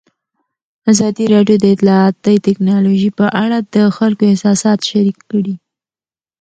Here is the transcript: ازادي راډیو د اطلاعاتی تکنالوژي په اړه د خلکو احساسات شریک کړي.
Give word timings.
ازادي 0.91 1.25
راډیو 1.33 1.55
د 1.61 1.65
اطلاعاتی 1.75 2.35
تکنالوژي 2.47 3.09
په 3.19 3.25
اړه 3.43 3.57
د 3.73 3.77
خلکو 3.97 4.23
احساسات 4.31 4.79
شریک 4.89 5.17
کړي. 5.31 5.55